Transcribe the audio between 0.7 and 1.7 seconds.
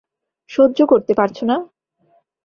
করতে পারছ না?